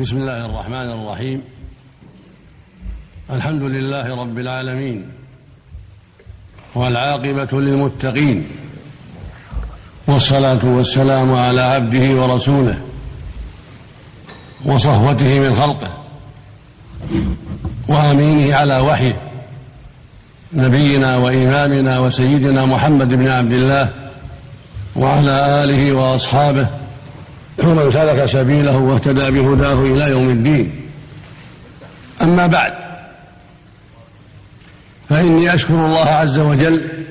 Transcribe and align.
بسم 0.00 0.16
الله 0.16 0.46
الرحمن 0.46 0.88
الرحيم. 0.90 1.42
الحمد 3.30 3.62
لله 3.62 4.22
رب 4.22 4.38
العالمين 4.38 5.06
والعاقبة 6.74 7.60
للمتقين 7.60 8.46
والصلاة 10.06 10.64
والسلام 10.64 11.34
على 11.34 11.60
عبده 11.60 12.22
ورسوله 12.22 12.78
وصفوته 14.64 15.40
من 15.40 15.54
خلقه 15.54 16.04
وأمينه 17.88 18.56
على 18.56 18.76
وحيه 18.76 19.20
نبينا 20.52 21.16
وإمامنا 21.16 21.98
وسيدنا 21.98 22.64
محمد 22.64 23.08
بن 23.08 23.28
عبد 23.28 23.52
الله 23.52 23.92
وعلى 24.96 25.64
آله 25.64 25.92
وأصحابه 25.92 26.79
ومن 27.64 27.90
سلك 27.90 28.24
سبيله 28.24 28.76
واهتدى 28.76 29.30
بهداه 29.30 29.80
إلى 29.82 30.10
يوم 30.10 30.28
الدين. 30.28 30.90
أما 32.22 32.46
بعد 32.46 32.72
فإني 35.08 35.54
أشكر 35.54 35.74
الله 35.86 36.08
عز 36.08 36.38
وجل 36.38 37.04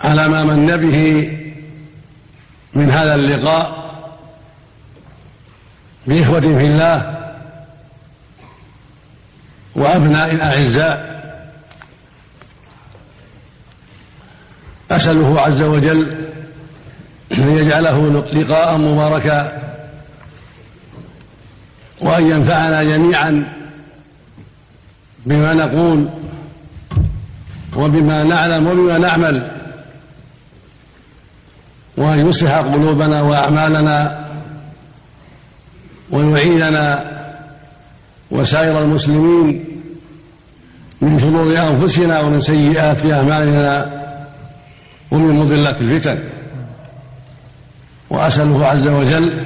على 0.00 0.28
ما 0.28 0.44
من 0.44 0.66
به 0.76 1.30
من 2.74 2.90
هذا 2.90 3.14
اللقاء 3.14 3.86
بإخوة 6.06 6.40
في 6.40 6.66
الله 6.66 7.16
وأبناء 9.74 10.44
أعزاء 10.44 11.16
أسأله 14.90 15.40
عز 15.40 15.62
وجل 15.62 16.25
أن 17.32 17.48
يجعله 17.48 18.08
لقاء 18.32 18.78
مباركا 18.78 19.62
وأن 22.00 22.30
ينفعنا 22.30 22.82
جميعا 22.82 23.52
بما 25.26 25.54
نقول 25.54 26.08
وبما 27.76 28.22
نعلم 28.22 28.66
وبما 28.66 28.98
نعمل 28.98 29.50
وأن 31.96 32.28
يصلح 32.28 32.54
قلوبنا 32.54 33.22
وأعمالنا 33.22 34.26
ويعيننا 36.10 37.16
وسائر 38.30 38.82
المسلمين 38.82 39.64
من 41.00 41.18
شرور 41.18 41.58
أنفسنا 41.58 42.20
ومن 42.20 42.40
سيئات 42.40 43.06
أعمالنا 43.06 43.92
ومن 45.10 45.34
مضلات 45.34 45.80
الفتن. 45.82 46.35
وأسأله 48.10 48.66
عز 48.66 48.88
وجل 48.88 49.44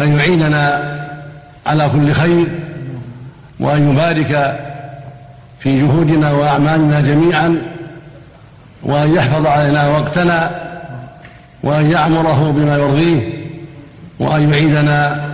أن 0.00 0.16
يعيننا 0.16 0.90
على 1.66 1.88
كل 1.88 2.12
خير 2.12 2.62
وأن 3.60 3.90
يبارك 3.90 4.60
في 5.58 5.80
جهودنا 5.80 6.32
وأعمالنا 6.32 7.00
جميعا 7.00 7.62
وأن 8.82 9.14
يحفظ 9.14 9.46
علينا 9.46 9.88
وقتنا 9.88 10.60
وأن 11.62 11.90
يعمره 11.90 12.50
بما 12.50 12.76
يرضيه 12.76 13.40
وأن 14.18 14.52
يعيدنا 14.52 15.30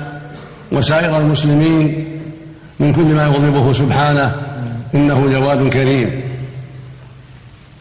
وسائر 0.73 1.19
المسلمين 1.19 2.07
من 2.81 2.93
كل 2.93 3.05
ما 3.05 3.23
يغضبه 3.23 3.73
سبحانه 3.73 4.35
إنه 4.95 5.27
جواد 5.33 5.69
كريم. 5.69 6.23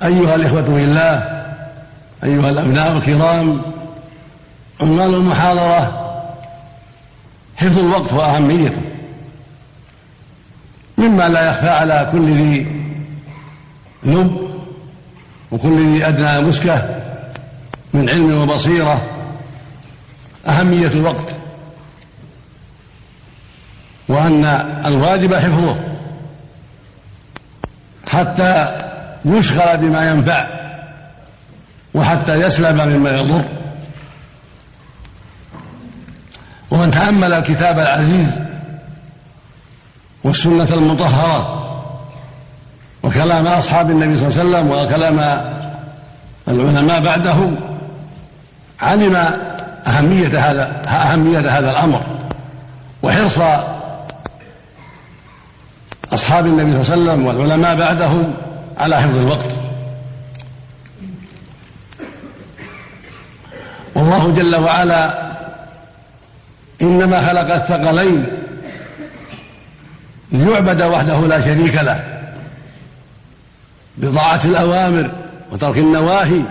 أيها 0.04 0.36
الإخوة 0.36 0.64
في 0.64 0.84
الله 0.84 1.24
أيها 2.24 2.50
الأبناء 2.50 2.92
الكرام 2.92 3.62
عنوان 4.82 5.14
المحاضرة 5.14 6.02
حفظ 7.58 7.80
الوقت 7.80 8.14
وأهميته. 8.14 8.82
مما 10.98 11.30
لا 11.30 11.50
يخفى 11.50 11.70
على 11.70 12.10
كل 12.12 12.26
ذي 12.26 12.82
لب 14.04 14.50
وكل 15.52 15.96
ذي 15.96 16.08
أدنى 16.08 16.42
مسكة 16.48 17.02
من 17.94 18.10
علم 18.10 18.42
وبصيرة. 18.42 19.12
أهمية 20.48 20.88
الوقت. 20.88 21.30
وأن 24.10 24.46
الواجب 24.86 25.34
حفظه. 25.34 25.80
حتى 28.08 28.82
يشغل 29.26 29.78
بما 29.78 30.10
ينفع. 30.10 30.46
وحتى 31.94 32.36
يسلم 32.36 32.88
مما 32.88 33.18
يضر. 33.18 33.55
ومن 36.72 36.92
تأمل 36.92 37.34
الكتاب 37.34 37.80
العزيز 37.80 38.40
والسنة 40.24 40.68
المطهرة 40.72 41.66
وكلام 43.04 43.48
أصحاب 43.48 43.92
النبي 43.92 44.18
صلى 44.18 44.28
الله 44.28 44.58
عليه 44.58 44.70
وسلم 44.70 44.72
وكلام 44.72 45.20
العلماء 46.48 47.00
بعدهم 47.00 47.78
علم 48.82 49.16
أهمية 49.88 50.52
هذا 50.52 50.82
أهمية 50.88 51.40
هذا 51.40 51.72
الأمر. 51.72 52.06
وحرص 53.04 53.40
أصحاب 56.14 56.46
النبي 56.46 56.84
صلى 56.84 56.96
الله 56.96 57.12
عليه 57.12 57.24
وسلم 57.24 57.26
والعلماء 57.26 57.76
بعدهم 57.76 58.34
على 58.78 58.96
حفظ 59.02 59.18
الوقت. 59.18 59.60
والله 63.96 64.32
جل 64.32 64.56
وعلا 64.56 65.25
إنما 66.86 67.28
خلق 67.28 67.54
الثقلين. 67.54 68.28
ليعبد 70.32 70.82
وحده 70.82 71.20
لا 71.20 71.40
شريك 71.40 71.76
له. 71.76 72.22
بطاعة 73.98 74.42
الأوامر 74.46 75.12
وترك 75.52 75.78
النواهي. 75.78 76.42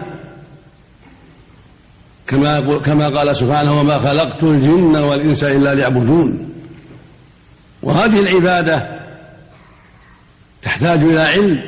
كما 2.27 2.79
كما 2.79 3.09
قال 3.09 3.37
سبحانه 3.37 3.81
وما 3.81 3.99
خلقت 3.99 4.43
الجن 4.43 4.97
والإنس 4.97 5.45
إلا 5.45 5.75
ليعبدون. 5.75 6.53
وهذه 7.83 8.21
العبادة 8.21 8.89
تحتاج 10.63 11.03
إلى 11.03 11.21
علم 11.21 11.63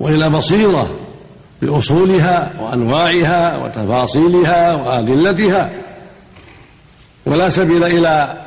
وإلى 0.00 0.28
بصيرة 0.30 0.98
بأصولها 1.62 2.52
وأنواعها 2.60 3.56
وتفاصيلها 3.56 4.74
وأدلتها. 4.74 5.70
ولا 7.26 7.48
سبيل 7.48 7.84
إلى 7.84 8.42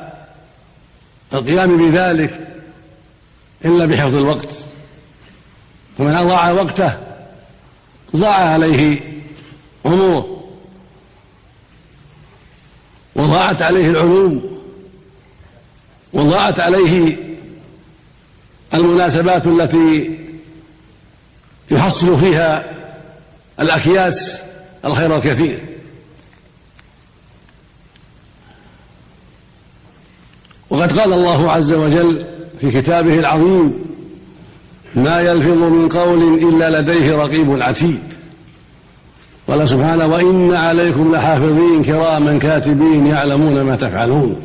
القيام 1.34 1.78
بذلك 1.78 2.48
إلا 3.66 3.86
بحفظ 3.86 4.16
الوقت. 4.16 4.50
ومن 6.00 6.16
أضاع 6.16 6.52
وقته 6.52 6.98
ضاع 8.16 8.36
عليه 8.36 9.02
أموره. 9.86 10.44
وضاعت 13.16 13.62
عليه 13.62 13.90
العلوم. 13.90 14.62
وضاعت 16.14 16.60
عليه 16.60 17.18
المناسبات 18.74 19.48
التي 19.48 20.20
يحصل 21.72 22.20
فيها 22.20 22.64
الأكياس 23.60 24.42
الخير 24.86 25.16
الكثير. 25.18 25.75
وقد 30.76 31.00
قال 31.00 31.14
الله 31.14 31.52
عز 31.52 31.74
وجل 31.74 32.26
في 32.60 32.82
كتابه 32.82 33.20
العظيم 33.20 33.86
ما 34.96 35.20
يلفظ 35.22 35.58
من 35.58 35.90
قول 35.90 36.24
إلا 36.24 36.82
لديه 36.82 37.16
رقيب 37.16 37.62
عتيد 37.62 38.04
قال 39.48 39.70
سبحانه 39.70 40.06
وإن 40.06 40.54
عليكم 40.54 41.16
لحافظين 41.16 41.84
كراما 41.84 42.38
كاتبين 42.40 43.08
يعلمون 43.08 43.62
ما 43.62 43.76
تفعلون 43.76 44.42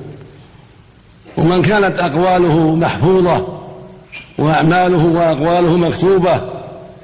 ومن 1.37 1.63
كانت 1.63 1.99
أقواله 1.99 2.75
محفوظة 2.75 3.61
وأعماله 4.39 5.07
وأقواله 5.07 5.77
مكتوبة 5.77 6.43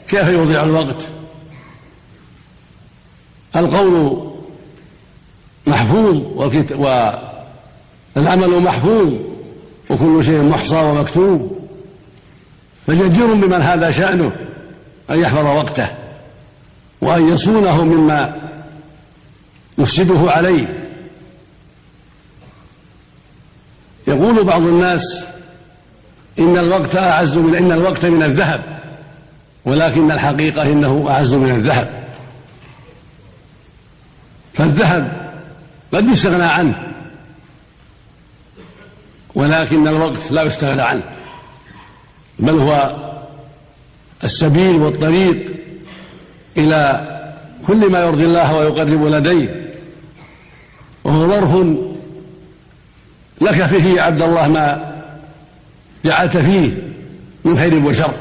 كيف 0.09 0.29
يضيع 0.29 0.65
الوقت؟ 0.65 1.11
القول 3.57 4.27
محفوظ 5.67 6.17
والعمل 8.17 8.61
محفوظ 8.61 9.15
وكل 9.91 10.25
شيء 10.25 10.43
محصى 10.43 10.77
ومكتوب 10.77 11.59
فجدير 12.87 13.35
بمن 13.35 13.63
هذا 13.63 13.91
شأنه 13.91 14.33
أن 15.11 15.21
يحفظ 15.21 15.47
وقته 15.47 15.89
وأن 17.01 17.29
يصونه 17.29 17.85
مما 17.85 18.51
يفسده 19.79 20.31
عليه. 20.31 20.93
يقول 24.07 24.45
بعض 24.45 24.63
الناس 24.63 25.25
إن 26.39 26.59
الوقت 26.59 26.97
أعز 26.97 27.39
من 27.39 27.55
إن 27.55 27.73
الوقت 27.73 28.07
من 28.07 28.23
الذهب 28.23 28.81
ولكن 29.65 30.13
الحقيقة 30.13 30.63
إنه 30.63 31.11
أعز 31.11 31.35
من 31.35 31.51
الذهب. 31.51 32.07
فالذهب 34.55 35.33
قد 35.95 36.09
يستغنى 36.09 36.45
عنه. 36.45 36.86
ولكن 39.37 39.89
الوقت 39.89 40.33
لا 40.33 40.43
يستغنى 40.43 40.83
عنه. 40.83 41.05
بل 42.39 42.55
هو 42.55 42.97
السبيل 44.25 44.77
والطريق 44.77 45.55
إلى 46.57 47.03
كل 47.67 47.91
ما 47.91 48.01
يرضي 48.01 48.25
الله 48.25 48.57
ويقرب 48.57 49.05
لديه. 49.05 49.75
وهو 51.05 51.29
ظرف 51.29 51.67
لك 53.41 53.67
فيه 53.67 53.85
يا 53.85 54.03
عبد 54.03 54.23
الله 54.23 54.49
ما 54.49 54.95
جعلت 56.05 56.37
فيه 56.37 56.93
من 57.45 57.59
خير 57.59 57.87
وشر. 57.87 58.15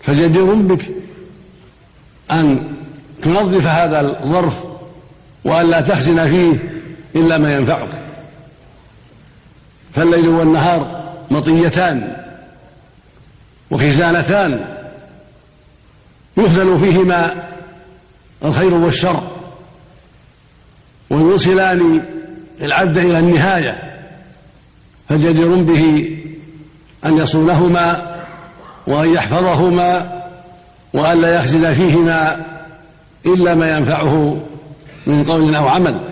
فجدير 0.00 0.54
بك 0.54 0.90
أن 2.30 2.74
تنظف 3.22 3.66
هذا 3.66 4.00
الظرف 4.00 4.64
وأن 5.44 5.70
لا 5.70 5.80
تخزن 5.80 6.28
فيه 6.28 6.80
إلا 7.16 7.38
ما 7.38 7.56
ينفعك. 7.56 8.02
فالليل 9.94 10.28
والنهار 10.28 11.12
مطيتان 11.30 12.16
وخزانتان 13.70 14.64
يخزن 16.36 16.78
فيهما 16.78 17.48
الخير 18.44 18.74
والشر 18.74 19.30
ويوصلان 21.10 22.02
العبد 22.60 22.98
إلى 22.98 23.18
النهاية 23.18 23.92
فجدير 25.08 25.62
به 25.62 26.16
أن 27.04 27.18
يصونهما 27.18 28.16
وأن 28.86 29.14
يحفظهما 29.14 30.22
وأن 30.94 31.20
لا 31.20 31.34
يخزن 31.34 31.72
فيهما 31.72 32.46
إلا 33.26 33.54
ما 33.54 33.76
ينفعه 33.76 34.42
من 35.06 35.24
قول 35.24 35.54
أو 35.54 35.68
عمل 35.68 36.11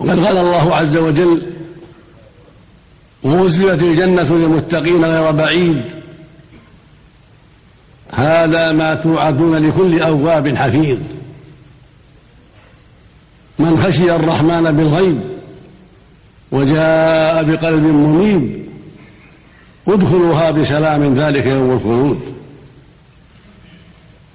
وقد 0.00 0.26
قال 0.26 0.38
الله 0.38 0.76
عز 0.76 0.96
وجل 0.96 1.42
وأزلفت 3.22 3.82
الجنة 3.82 4.36
للمتقين 4.36 5.04
غير 5.04 5.30
بعيد. 5.30 5.92
هذا 8.12 8.72
ما 8.72 8.94
توعدون 8.94 9.56
لكل 9.56 10.00
أواب 10.02 10.56
حفيظ. 10.56 10.98
من 13.58 13.82
خشي 13.82 14.14
الرحمن 14.14 14.62
بالغيب 14.62 15.20
وجاء 16.52 17.42
بقلب 17.42 17.82
منيب 17.82 18.66
ادخلوها 19.88 20.50
بسلام 20.50 21.14
ذلك 21.14 21.46
يوم 21.46 21.70
الخلود. 21.70 22.20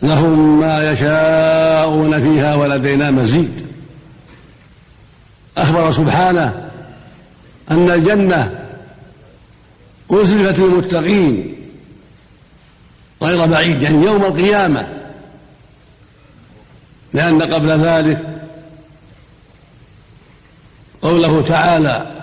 لهم 0.01 0.59
ما 0.59 0.91
يشاءون 0.91 2.21
فيها 2.21 2.55
ولدينا 2.55 3.11
مزيد. 3.11 3.64
أخبر 5.57 5.91
سبحانه 5.91 6.69
أن 7.71 7.91
الجنة 7.91 8.59
أزلفت 10.11 10.59
للمتقين 10.59 11.55
غير 13.21 13.45
بعيد 13.45 13.81
يعني 13.81 14.05
يوم 14.05 14.23
القيامة 14.25 14.87
لأن 17.13 17.41
قبل 17.41 17.69
ذلك 17.69 18.35
قوله 21.01 21.41
تعالى 21.41 22.15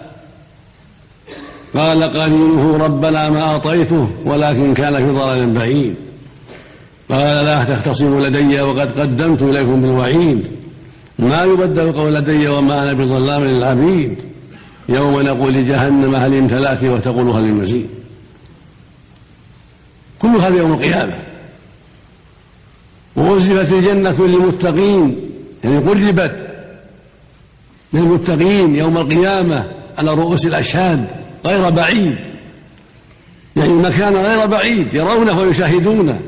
قال 1.75 2.05
قرينه 2.05 2.77
ربنا 2.77 3.31
ما 3.31 3.41
أعطيته 3.41 4.11
ولكن 4.25 4.75
كان 4.75 4.97
في 4.97 5.19
ضلال 5.19 5.55
بعيد. 5.55 5.97
قال 7.11 7.45
لا 7.45 7.65
تختصموا 7.65 8.21
لدي 8.21 8.61
وقد 8.61 9.01
قدمت 9.01 9.43
إليكم 9.43 9.83
بالوعيد. 9.83 10.62
ما 11.19 11.45
يبدل 11.45 11.93
قول 11.93 12.15
لدي 12.15 12.49
وما 12.49 12.83
أنا 12.83 12.93
بظلام 12.93 13.45
للعبيد. 13.45 14.19
يوم 14.89 15.21
نقول 15.21 15.55
لجهنم 15.55 16.15
هل 16.15 16.35
امتلأت 16.35 16.85
وتقول 16.85 17.29
هل 17.31 17.45
المزيد 17.45 17.89
كل 20.19 20.29
هذا 20.29 20.59
يوم 20.59 20.73
القيامة. 20.73 21.15
وأزلفت 23.17 23.73
الجنة 23.73 24.27
للمتقين. 24.27 25.31
يعني 25.65 25.79
قربت 25.79 26.47
للمتقين 27.93 28.77
يوم 28.77 28.99
القيامة 28.99 29.73
على 29.99 30.15
رؤوس 30.15 30.47
الأشهاد 30.47 31.09
غير 31.47 31.71
بعيد. 31.71 32.19
يعني 33.57 33.73
مكان 33.73 34.17
غير 34.17 34.47
بعيد 34.47 34.95
يرونه 34.95 35.39
ويشاهدونه. 35.39 36.21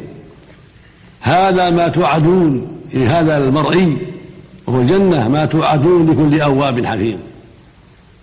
هذا 1.21 1.71
ما 1.71 1.89
توعدون 1.89 2.79
هذا 2.95 3.39
المرئي 3.39 3.97
وهو 4.67 4.81
الجنة 4.81 5.29
ما 5.29 5.45
توعدون 5.45 6.11
لكل 6.11 6.41
أواب 6.41 6.85
حفيظ. 6.85 7.21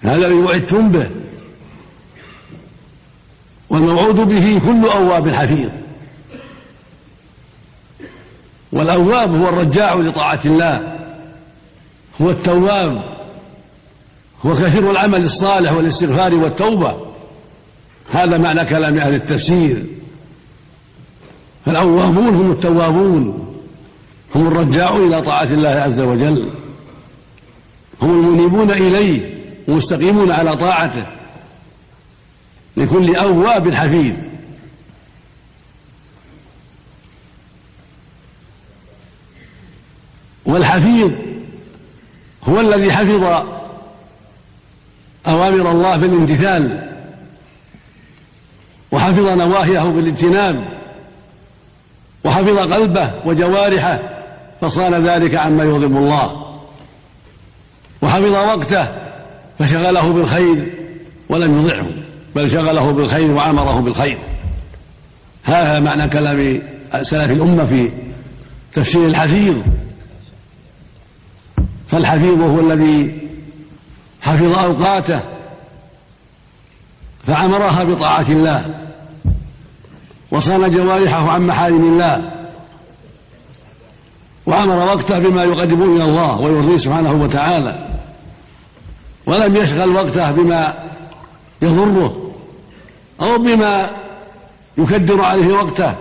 هذا 0.01 0.15
الذي 0.15 0.33
وعدتم 0.33 0.89
به. 0.89 1.09
والموعود 3.69 4.15
به 4.15 4.61
كل 4.65 4.85
أواب 4.85 5.29
حفيظ. 5.29 5.69
والأواب 8.71 9.35
هو 9.35 9.49
الرجاع 9.49 9.95
لطاعة 9.95 10.39
الله. 10.45 10.99
هو 12.21 12.29
التواب. 12.29 13.03
هو 14.45 14.53
كثير 14.53 14.91
العمل 14.91 15.23
الصالح 15.23 15.71
والاستغفار 15.71 16.35
والتوبة. 16.35 16.97
هذا 18.11 18.37
معنى 18.37 18.65
كلام 18.65 18.97
أهل 18.97 19.13
التفسير. 19.13 19.85
فالأوابون 21.65 22.35
هم 22.35 22.51
التوابون. 22.51 23.50
هم 24.35 24.47
الرجاعون 24.47 25.07
إلى 25.07 25.21
طاعة 25.21 25.43
الله 25.43 25.69
عز 25.69 25.99
وجل. 25.99 26.49
هم 28.01 28.09
المنيبون 28.09 28.71
إليه 28.71 29.41
ومستقيمون 29.67 30.31
على 30.31 30.55
طاعته. 30.55 31.05
لكل 32.77 33.15
أواب 33.15 33.73
حفيظ. 33.73 34.15
والحفيظ 40.45 41.11
هو 42.43 42.59
الذي 42.59 42.91
حفظ 42.91 43.23
أوامر 45.27 45.71
الله 45.71 45.97
بالامتثال 45.97 46.91
وحفظ 48.91 49.27
نواهيه 49.27 49.79
بالاجتناب 49.79 50.81
وحفظ 52.23 52.57
قلبه 52.57 53.13
وجوارحه. 53.25 54.20
فصان 54.61 55.07
ذلك 55.07 55.35
عما 55.35 55.63
يغضب 55.63 55.97
الله. 55.97 56.57
وحفظ 58.01 58.31
وقته 58.31 58.87
فشغله 59.59 60.13
بالخير 60.13 60.73
ولم 61.29 61.59
يضعه 61.59 61.87
بل 62.35 62.51
شغله 62.51 62.91
بالخير 62.91 63.31
وعمره 63.31 63.81
بالخير. 63.81 64.19
هذا 65.43 65.79
معنى 65.79 66.07
كلام 66.07 66.61
سلف 67.01 67.31
الأمة 67.31 67.65
في 67.65 67.91
تفسير 68.73 69.05
الحفيظ. 69.05 69.57
فالحفيظ 71.91 72.41
هو 72.41 72.59
الذي 72.59 73.27
حفظ 74.21 74.57
أوقاته 74.57 75.21
فعمرها 77.27 77.83
بطاعة 77.83 78.25
الله 78.29 78.65
وصان 80.31 80.69
جوارحه 80.69 81.31
عن 81.31 81.47
محارم 81.47 81.93
الله. 81.93 82.40
وأمر 84.45 84.75
وقته 84.75 85.19
بما 85.19 85.43
يقرب 85.43 85.81
إلى 85.81 86.03
الله 86.03 86.39
ويرضيه 86.39 86.77
سبحانه 86.77 87.11
وتعالى. 87.11 87.87
ولم 89.25 89.55
يشغل 89.55 89.95
وقته 89.95 90.31
بما 90.31 90.91
يضره 91.61 92.31
أو 93.21 93.37
بما 93.37 93.89
يكدر 94.77 95.21
عليه 95.21 95.53
وقته 95.53 95.95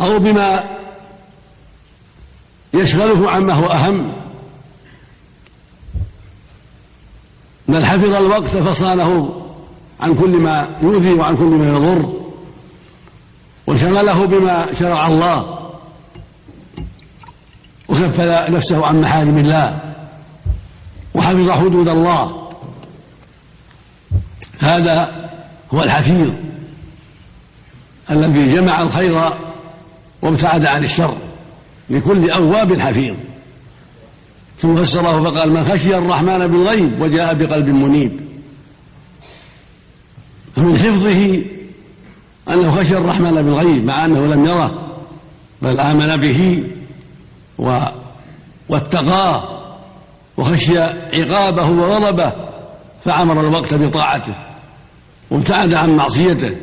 أو 0.00 0.18
بما 0.18 0.78
يشغله 2.74 3.30
عما 3.30 3.52
هو 3.54 3.66
أهم. 3.66 4.12
بل 7.68 7.84
حفظ 7.84 8.14
الوقت 8.14 8.56
فصانه 8.56 9.42
عن 10.00 10.14
كل 10.14 10.30
ما 10.30 10.78
يؤذي 10.82 11.12
وعن 11.12 11.36
كل 11.36 11.44
ما 11.44 11.68
يضر 11.68 12.12
وشغله 13.66 14.24
بما 14.26 14.74
شرع 14.74 15.06
الله. 15.06 15.57
وكفل 17.88 18.52
نفسه 18.52 18.86
عن 18.86 19.00
محارم 19.00 19.38
الله 19.38 19.80
وحفظ 21.14 21.50
حدود 21.50 21.88
الله 21.88 22.48
هذا 24.60 25.28
هو 25.74 25.82
الحفيظ 25.82 26.32
الذي 28.10 28.54
جمع 28.54 28.82
الخير 28.82 29.32
وابتعد 30.22 30.66
عن 30.66 30.82
الشر 30.82 31.18
لكل 31.90 32.30
أواب 32.30 32.80
حفيظ 32.80 33.16
ثم 34.58 34.82
فسره 34.82 35.24
فقال 35.24 35.52
من 35.52 35.64
خشي 35.64 35.98
الرحمن 35.98 36.46
بالغيب 36.46 37.00
وجاء 37.00 37.34
بقلب 37.34 37.68
منيب 37.68 38.20
فمن 40.56 40.78
حفظه 40.78 41.42
أنه 42.48 42.70
خشي 42.70 42.96
الرحمن 42.96 43.34
بالغيب 43.34 43.84
مع 43.84 44.04
أنه 44.04 44.26
لم 44.26 44.44
يره 44.44 44.88
بل 45.62 45.80
آمن 45.80 46.16
به. 46.16 46.70
واتقاه 48.68 49.58
وخشي 50.36 50.78
عقابه 50.78 51.70
وغضبه 51.70 52.32
فعمر 53.04 53.40
الوقت 53.40 53.74
بطاعته 53.74 54.34
وابتعد 55.30 55.74
عن 55.74 55.96
معصيته 55.96 56.56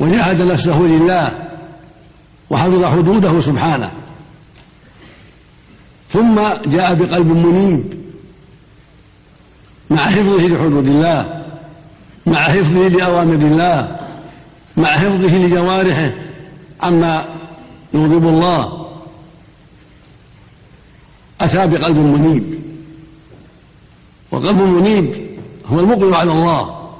وجاهد 0.00 0.42
نفسه 0.42 0.80
لله 0.80 1.48
وحفظ 2.50 2.84
حدوده 2.84 3.40
سبحانه. 3.40 3.90
ثم 6.10 6.40
جاء 6.66 6.94
بقلب 6.94 7.26
منيب 7.26 8.00
مع 9.90 9.96
حفظه 9.96 10.48
لحدود 10.48 10.86
الله 10.86 11.46
مع 12.26 12.38
حفظه 12.38 12.88
لأوامر 12.88 13.34
الله 13.34 13.96
مع 14.76 14.88
حفظه 14.88 15.38
لجوارحه 15.38 16.12
عما 16.80 17.26
يغضب 17.94 18.26
الله. 18.26 18.89
أتى 21.40 21.66
بقلب 21.66 21.96
منيب. 21.96 22.60
وقلب 24.30 24.58
منيب 24.60 25.26
هو 25.66 25.80
المقبل 25.80 26.14
على 26.14 26.32
الله 26.32 26.90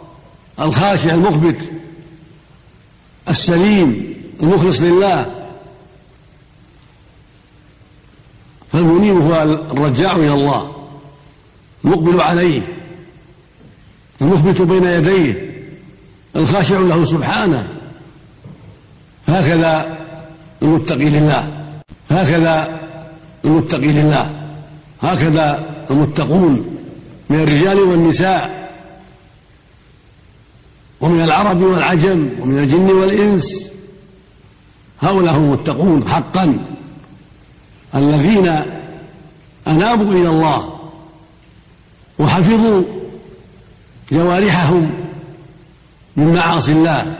الخاشع 0.60 1.14
المخبت 1.14 1.72
السليم 3.28 4.14
المخلص 4.42 4.80
لله. 4.80 5.48
فالمنيب 8.72 9.16
هو 9.16 9.42
الرجاع 9.42 10.16
إلى 10.16 10.32
الله 10.32 10.76
المقبل 11.84 12.20
عليه 12.20 12.62
المخبت 14.22 14.62
بين 14.62 14.84
يديه 14.84 15.50
الخاشع 16.36 16.78
له 16.78 17.04
سبحانه. 17.04 17.80
هكذا 19.28 19.98
المتقي 20.62 21.10
لله 21.10 21.72
هكذا 22.10 22.79
المتقي 23.44 23.92
لله 23.92 24.50
هكذا 25.02 25.76
المتقون 25.90 26.78
من 27.30 27.40
الرجال 27.40 27.78
والنساء 27.80 28.60
ومن 31.00 31.20
العرب 31.20 31.62
والعجم 31.62 32.40
ومن 32.40 32.58
الجن 32.58 32.90
والإنس. 32.90 33.72
هؤلاء 35.00 35.34
هم 35.34 35.44
المتقون 35.44 36.08
حقا. 36.08 36.58
الذين 37.94 38.62
أنابوا 39.68 40.12
إلى 40.12 40.28
الله 40.28 40.80
وحفظوا 42.18 42.82
جوارحهم 44.12 45.04
من 46.16 46.34
معاصي 46.34 46.72
الله 46.72 47.18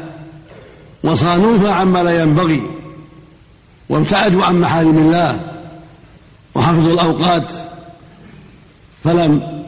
وصانوها 1.05 1.73
عما 1.73 2.03
لا 2.03 2.23
ينبغي 2.23 2.63
وابتعدوا 3.89 4.45
عن 4.45 4.61
محارم 4.61 4.99
الله. 4.99 5.50
وحفظوا 6.55 6.93
الأوقات 6.93 7.53
فلم 9.05 9.63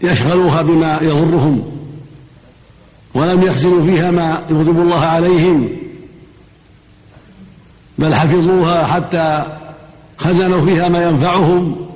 يشغلوها 0.00 0.62
بما 0.62 0.98
يضرهم 1.02 1.72
ولم 3.14 3.42
يخزنوا 3.42 3.84
فيها 3.86 4.10
ما 4.10 4.46
يغضب 4.50 4.80
الله 4.80 5.00
عليهم 5.00 5.68
بل 7.98 8.14
حفظوها 8.14 8.86
حتى 8.86 9.58
خزنوا 10.16 10.64
فيها 10.64 10.88
ما 10.88 11.04
ينفعهم 11.08 11.88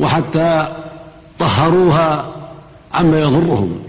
وحتى 0.00 0.76
طهروها 1.38 2.34
عما 2.92 3.20
يضرهم. 3.20 3.82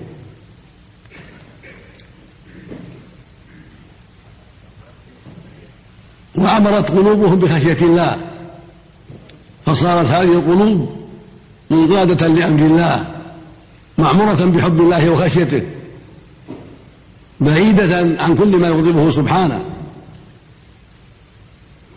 وعمرت 6.37 6.91
قلوبهم 6.91 7.39
بخشية 7.39 7.77
الله. 7.81 8.32
فصارت 9.65 10.07
هذه 10.07 10.33
القلوب 10.33 10.95
منقادة 11.69 12.27
لأمر 12.27 12.65
الله 12.65 13.15
معمورة 13.97 14.45
بحب 14.45 14.81
الله 14.81 15.09
وخشيته 15.09 15.63
بعيدة 17.39 17.97
عن 18.23 18.35
كل 18.35 18.57
ما 18.57 18.67
يغضبه 18.67 19.09
سبحانه. 19.09 19.65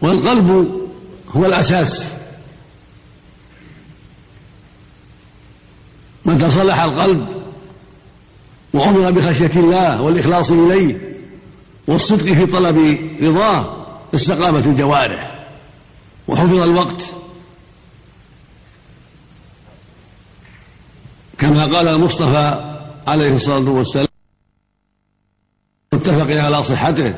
والقلب 0.02 0.80
هو 1.30 1.46
الأساس. 1.46 2.12
متى 6.24 6.50
صلح 6.50 6.80
القلب 6.80 7.26
وعمر 8.74 9.10
بخشية 9.10 9.50
الله 9.56 10.02
والإخلاص 10.02 10.50
إليه 10.50 11.16
والصدق 11.86 12.32
في 12.32 12.46
طلب 12.46 12.98
رضاه 13.22 13.86
استقامت 14.14 14.66
الجوارح 14.66 15.46
وحفظ 16.28 16.60
الوقت. 16.60 17.15
كما 21.38 21.64
قال 21.64 21.88
المصطفى 21.88 22.74
عليه 23.06 23.34
الصلاة 23.34 23.70
والسلام 23.70 24.06
متفق 25.92 26.42
على 26.44 26.62
صحته 26.62 27.14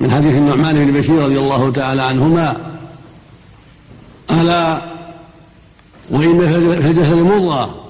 من 0.00 0.10
حديث 0.10 0.36
النعمان 0.36 0.86
بن 0.86 0.92
بشير 0.92 1.22
رضي 1.22 1.38
الله 1.38 1.72
تعالى 1.72 2.02
عنهما 2.02 2.78
ألا 4.30 4.94
وإن 6.10 6.38
في 6.82 6.88
الجسد 6.88 7.14
مضغة 7.14 7.84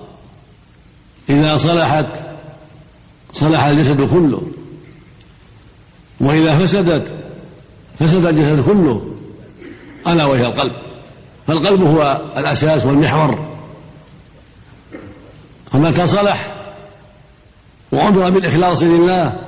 إذا 1.28 1.56
صلحت 1.56 2.26
صلح 3.32 3.64
الجسد 3.64 4.08
كله 4.08 4.42
وإذا 6.20 6.58
فسدت 6.58 7.14
فسد 7.98 8.26
الجسد 8.26 8.64
كله 8.64 9.14
ألا 10.06 10.24
وهي 10.24 10.46
القلب 10.46 10.72
فالقلب 11.46 11.82
هو 11.82 12.32
الأساس 12.36 12.86
والمحور. 12.86 13.53
فمتى 15.74 16.06
صلح 16.06 16.54
وعمر 17.92 18.30
بالإخلاص 18.30 18.82
لله 18.82 19.40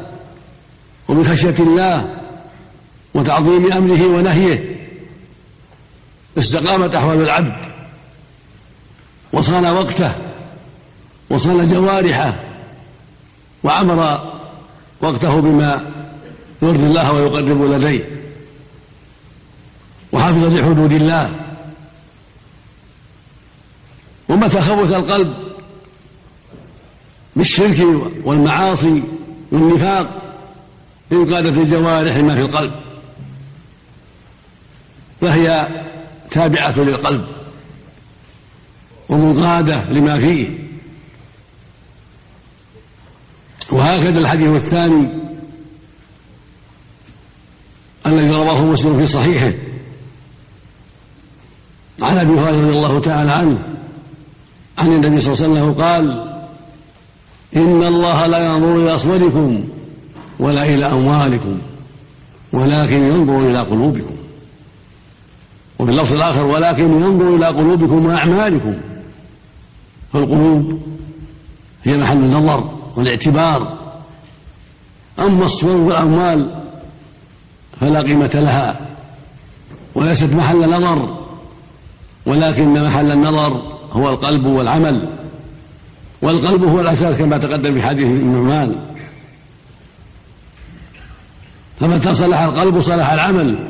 وبخشية 1.08 1.54
الله 1.60 2.16
وتعظيم 3.14 3.72
أمره 3.72 4.06
ونهيه. 4.06 4.76
استقامت 6.38 6.94
أحوال 6.94 7.22
العبد 7.22 7.66
وصان 9.32 9.66
وقته 9.66 10.12
وصان 11.30 11.66
جوارحه 11.66 12.40
وعمر 13.64 14.32
وقته 15.00 15.40
بما 15.40 15.94
يرضي 16.62 16.86
الله 16.86 17.12
ويقرب 17.12 17.62
لديه. 17.62 18.20
وحافظ 20.12 20.44
لحدود 20.44 20.92
الله. 20.92 21.30
ومتى 24.28 24.60
خبث 24.60 24.92
القلب؟ 24.92 25.45
بالشرك 27.36 27.86
والمعاصي 28.24 29.02
والنفاق 29.52 30.22
انقادت 31.12 31.58
الجوارح 31.58 32.16
ما 32.16 32.34
في 32.34 32.40
القلب 32.40 32.74
فهي 35.20 35.68
تابعة 36.30 36.78
للقلب 36.78 37.26
ومنقادة 39.08 39.84
لما 39.84 40.18
فيه. 40.18 40.58
وهكذا 43.72 44.18
الحديث 44.18 44.48
الثاني 44.48 45.08
الذي 48.06 48.30
رواه 48.30 48.64
مسلم 48.64 48.98
في 48.98 49.06
صحيحه. 49.06 49.52
عن 52.02 52.18
أبي 52.18 52.32
هريرة 52.32 52.66
رضي 52.66 52.76
الله 52.76 53.00
تعالى 53.00 53.30
عنه 53.30 53.62
عن 54.78 54.92
النبي 54.92 55.20
صلى 55.20 55.32
الله 55.32 55.44
عليه 55.44 55.52
وسلم 55.52 55.82
قال 55.82 56.25
إن 57.56 57.82
الله 57.82 58.26
لا 58.26 58.46
ينظر 58.46 58.76
إلى 58.76 58.94
اصوركم 58.94 59.64
ولا 60.40 60.62
إلى 60.62 60.84
أموالكم 60.84 61.58
ولكن 62.52 63.02
ينظر 63.02 63.38
إلى 63.38 63.60
قلوبكم. 63.60 64.14
وفي 65.78 65.90
اللفظ 65.90 66.12
الآخر 66.12 66.46
ولكن 66.46 66.84
ينظر 66.84 67.36
إلى 67.36 67.46
قلوبكم 67.46 68.06
وأعمالكم. 68.06 68.74
فالقلوب 70.12 70.82
هي 71.84 71.96
محل 71.96 72.16
النظر 72.16 72.70
والاعتبار. 72.96 73.78
أما 75.18 75.44
الصور 75.44 75.76
والأموال 75.76 76.62
فلا 77.80 78.00
قيمة 78.00 78.30
لها 78.34 78.80
وليست 79.94 80.30
محل 80.30 80.70
نظر 80.70 81.26
ولكن 82.26 82.84
محل 82.84 83.10
النظر 83.10 83.62
هو 83.92 84.10
القلب 84.10 84.46
والعمل. 84.46 85.08
والقلب 86.22 86.64
هو 86.64 86.80
الأساس 86.80 87.16
كما 87.16 87.38
تقدم 87.38 87.74
في 87.74 87.82
حديث 87.82 88.06
النعمان 88.06 88.96
فمتى 91.80 92.14
صلح 92.14 92.40
القلب 92.40 92.80
صلح 92.80 93.10
العمل 93.10 93.68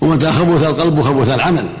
ومتى 0.00 0.32
خبث 0.32 0.62
القلب 0.62 1.00
خبث 1.00 1.28
العمل. 1.28 1.76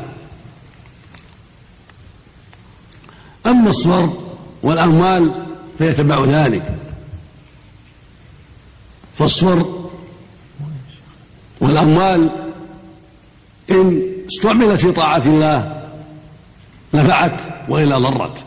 أما 3.46 3.70
الصور 3.70 4.32
والأموال 4.62 5.46
فيتبع 5.78 6.24
ذلك. 6.24 6.74
فالصور 9.14 9.90
والأموال 11.60 12.30
إن 13.70 14.02
استعملت 14.32 14.80
في 14.80 14.92
طاعة 14.92 15.22
الله 15.26 15.84
نفعت 16.94 17.40
وإلا 17.68 17.98
ضرت. 17.98 18.44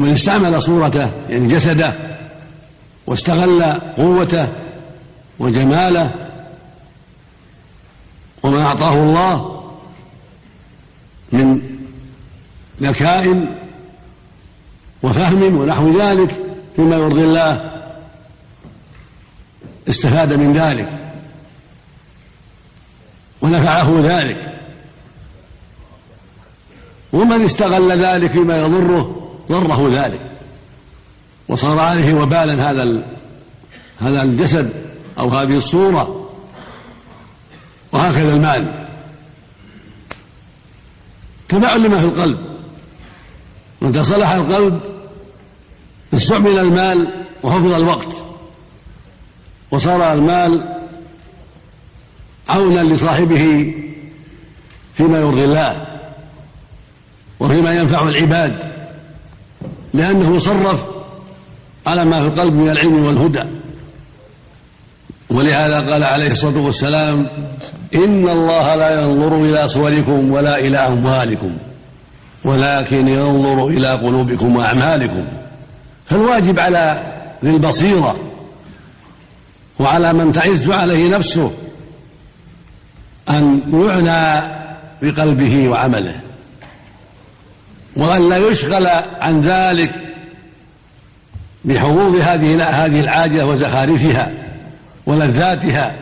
ومن 0.00 0.10
استعمل 0.10 0.62
صورته 0.62 1.12
يعني 1.28 1.46
جسده 1.46 1.94
واستغل 3.06 3.62
قوته 3.96 4.48
وجماله 5.38 6.14
وما 8.42 8.62
أعطاه 8.62 8.94
الله 8.94 9.62
من 11.32 11.62
ذكاء 12.82 13.48
وفهم 15.02 15.56
ونحو 15.56 16.00
ذلك 16.00 16.40
فيما 16.76 16.96
يرضي 16.96 17.22
الله 17.22 17.82
استفاد 19.88 20.32
من 20.32 20.52
ذلك 20.52 21.14
ونفعه 23.42 24.00
ذلك. 24.02 24.60
ومن 27.12 27.42
استغل 27.42 27.92
ذلك 27.92 28.30
فيما 28.30 28.58
يضره 28.58 29.19
ضره 29.50 29.88
ذلك. 29.92 30.30
وصار 31.48 31.78
عليه 31.78 32.14
وبالا 32.14 32.70
هذا 32.70 33.04
هذا 33.98 34.22
الجسد 34.22 34.70
أو 35.18 35.28
هذه 35.28 35.56
الصورة. 35.56 36.30
وهكذا 37.92 38.34
المال. 38.34 38.88
تبع 41.48 41.76
لما 41.76 41.98
في 41.98 42.04
القلب. 42.04 42.38
متى 43.82 44.04
صلح 44.04 44.30
القلب 44.30 44.80
استعمل 46.14 46.58
المال 46.58 47.26
وحفظ 47.42 47.72
الوقت. 47.72 48.24
وصار 49.70 50.12
المال 50.12 50.80
عونا 52.48 52.80
لصاحبه 52.80 53.74
فيما 54.94 55.18
يرضي 55.18 55.44
الله 55.44 55.86
وفيما 57.40 57.72
ينفع 57.72 58.08
العباد. 58.08 58.79
لأنه 59.94 60.38
صرف 60.38 60.84
على 61.86 62.04
ما 62.04 62.20
في 62.20 62.26
القلب 62.26 62.54
من 62.54 62.70
العلم 62.70 63.04
والهدى. 63.06 63.42
ولهذا 65.30 65.80
قال 65.92 66.04
عليه 66.04 66.30
الصلاة 66.30 66.60
والسلام 66.60 67.28
إن 67.94 68.28
الله 68.28 68.74
لا 68.74 69.02
ينظر 69.02 69.34
إلى 69.34 69.68
صوركم 69.68 70.32
ولا 70.32 70.58
إلى 70.58 70.78
أموالكم 70.78 71.56
ولكن 72.44 73.08
ينظر 73.08 73.66
إلى 73.66 73.88
قلوبكم 73.88 74.56
وأعمالكم. 74.56 75.28
فالواجب 76.06 76.58
على 76.58 77.02
ذي 77.44 77.50
البصيرة 77.50 78.16
وعلى 79.80 80.12
من 80.12 80.32
تعز 80.32 80.70
عليه 80.70 81.08
نفسه 81.08 81.50
أن 83.28 83.62
يعنى 83.72 84.50
بقلبه 85.02 85.68
وعمله. 85.68 86.20
وأن 87.96 88.28
لا 88.28 88.36
يشغل 88.36 88.86
عن 89.20 89.40
ذلك 89.40 89.92
بحظوظ 91.64 92.16
هذه 92.16 92.84
هذه 92.84 93.00
العاجلة 93.00 93.46
وزخارفها 93.46 94.32
ولذاتها 95.06 95.96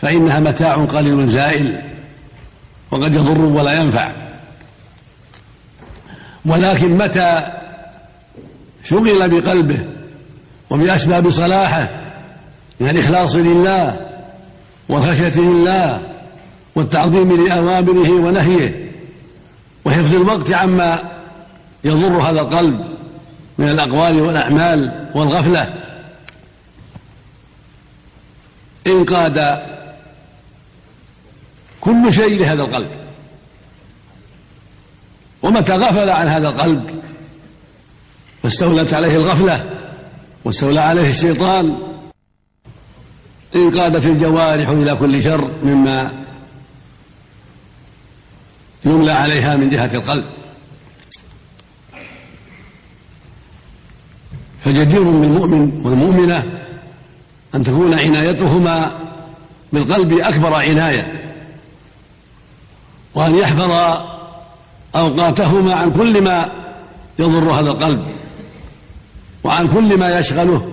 فإنها 0.00 0.40
متاع 0.40 0.84
قليل 0.84 1.28
زائل 1.28 1.82
وقد 2.90 3.14
يضر 3.14 3.38
ولا 3.40 3.72
ينفع. 3.72 4.12
ولكن 6.46 6.98
متى 6.98 7.46
شغل 8.84 9.28
بقلبه 9.28 9.86
وبأسباب 10.70 11.30
صلاحه 11.30 11.88
من 12.80 12.88
الإخلاص 12.88 13.36
لله 13.36 14.00
والخشية 14.88 15.40
لله 15.40 16.02
والتعظيم 16.74 17.46
لأوامره 17.46 18.10
ونهيه 18.10 18.85
وحفظ 19.86 20.14
الوقت 20.14 20.52
عما 20.52 21.02
يضر 21.84 22.18
هذا 22.20 22.40
القلب 22.40 22.86
من 23.58 23.68
الأقوال 23.68 24.20
والأعمال 24.20 25.08
والغفلة. 25.14 25.74
انقاد 28.86 29.62
كل 31.80 32.12
شيء 32.12 32.40
لهذا 32.40 32.62
القلب. 32.62 32.90
ومتى 35.42 35.72
غفل 35.72 36.10
عن 36.10 36.28
هذا 36.28 36.48
القلب؟ 36.48 37.02
فاستولت 38.42 38.94
عليه 38.94 39.16
الغفلة 39.16 39.70
واستولى 40.44 40.80
عليه 40.80 41.08
الشيطان. 41.08 41.78
انقادت 43.56 44.06
الجوارح 44.06 44.68
إلى 44.68 44.96
كل 44.96 45.22
شر 45.22 45.50
مما 45.62 46.12
يملى 48.86 49.12
عليها 49.12 49.56
من 49.56 49.70
جهة 49.70 49.90
القلب. 49.94 50.24
فجدير 54.64 55.02
بالمؤمن 55.02 55.80
والمؤمنة 55.84 56.44
أن 57.54 57.64
تكون 57.64 57.94
عنايتهما 57.94 58.94
بالقلب 59.72 60.12
أكبر 60.12 60.54
عناية 60.54 61.32
وأن 63.14 63.34
يحفظ 63.34 63.70
أوقاتهما 64.96 65.74
عن 65.74 65.92
كل 65.92 66.22
ما 66.22 66.50
يضر 67.18 67.50
هذا 67.50 67.70
القلب 67.70 68.06
وعن 69.44 69.68
كل 69.68 69.98
ما 69.98 70.18
يشغله 70.18 70.68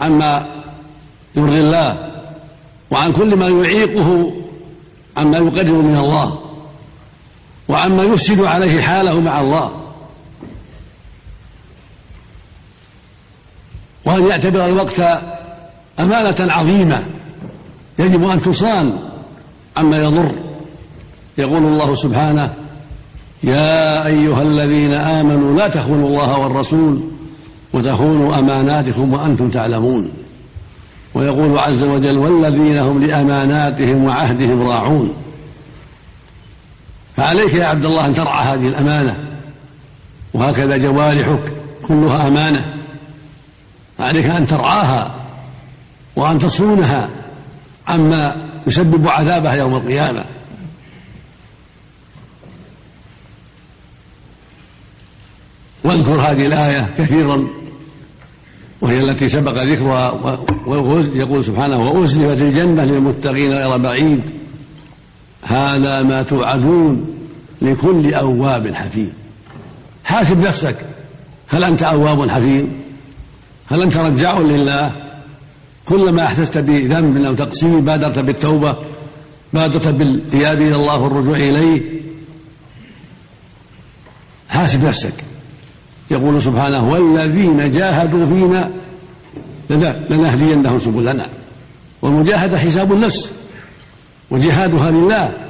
عما 0.00 0.62
يرضي 1.36 1.60
الله 1.60 2.12
وعن 2.90 3.12
كل 3.12 3.36
ما 3.36 3.48
يعيقه 3.48 4.32
عما 5.16 5.38
يقرب 5.38 5.74
من 5.84 5.96
الله. 5.96 6.40
وعما 7.68 8.02
يفسد 8.02 8.40
عليه 8.40 8.82
حاله 8.82 9.20
مع 9.20 9.40
الله. 9.40 9.80
وأن 14.04 14.26
يعتبر 14.26 14.66
الوقت 14.66 15.00
أمانة 16.00 16.52
عظيمة 16.52 17.06
يجب 17.98 18.28
أن 18.28 18.42
تصان 18.42 18.98
عما 19.76 19.96
يضر. 19.96 20.32
يقول 21.38 21.64
الله 21.64 21.94
سبحانه 21.94 22.54
يا 23.42 24.06
أيها 24.06 24.42
الذين 24.42 24.92
آمنوا 24.92 25.58
لا 25.58 25.68
تخونوا 25.68 26.08
الله 26.08 26.38
والرسول 26.38 27.00
وتخونوا 27.72 28.38
أماناتكم 28.38 29.12
وأنتم 29.12 29.50
تعلمون. 29.50 30.10
ويقول 31.14 31.58
عز 31.58 31.82
وجل 31.82 32.18
والذين 32.18 32.78
هم 32.78 33.02
لأماناتهم 33.02 34.04
وعهدهم 34.04 34.62
راعون. 34.62 35.14
فعليك 37.16 37.54
يا 37.54 37.66
عبد 37.66 37.84
الله 37.84 38.06
أن 38.06 38.12
ترعى 38.12 38.44
هذه 38.44 38.68
الأمانة 38.68 39.38
وهكذا 40.34 40.76
جوارحك 40.76 41.54
كلها 41.82 42.28
أمانة. 42.28 42.64
عليك 43.98 44.26
أن 44.26 44.46
ترعاها 44.46 45.24
وأن 46.16 46.38
تصونها 46.38 47.10
عما 47.86 48.50
يسبب 48.66 49.08
عذابها 49.08 49.54
يوم 49.54 49.74
القيامة. 49.74 50.24
واذكر 55.84 56.20
هذه 56.20 56.46
الآية 56.46 56.94
كثيرا 56.98 57.46
وهي 58.80 59.00
التي 59.00 59.28
سبق 59.28 59.62
ذكرها 59.62 60.38
يقول 61.14 61.44
سبحانه 61.44 61.78
وأزلفت 61.78 62.42
الجنة 62.42 62.84
للمتقين 62.84 63.52
غير 63.52 63.76
بعيد. 63.76 64.43
هذا 65.44 66.02
ما 66.02 66.22
توعدون 66.22 67.06
لكل 67.62 68.14
أواب 68.14 68.74
حفيظ. 68.74 69.10
حاسب 70.04 70.38
نفسك. 70.38 70.76
هل 71.48 71.64
أنت 71.64 71.82
أواب 71.82 72.28
حفيظ؟ 72.28 72.66
هل 73.66 73.82
أنت 73.82 73.96
رجاع 73.96 74.38
لله؟ 74.38 74.92
كلما 75.84 76.24
أحسست 76.24 76.58
بذنب 76.58 77.16
أو 77.16 77.34
تقصير 77.34 77.78
بادرت 77.78 78.18
بالتوبة 78.18 78.76
بادرت 79.52 79.88
بالإياب 79.88 80.62
إلى 80.62 80.74
الله 80.74 81.00
والرجوع 81.00 81.36
إليه. 81.36 82.00
حاسب 84.48 84.84
نفسك. 84.84 85.14
يقول 86.10 86.42
سبحانه 86.42 86.90
والذين 86.90 87.70
جاهدوا 87.70 88.26
فينا 88.26 88.70
لنهدينهم 90.10 90.78
سبلنا. 90.78 91.26
والمجاهدة 92.02 92.58
حساب 92.58 92.92
النفس. 92.92 93.30
وجهادها 94.34 94.90
لله. 94.90 95.44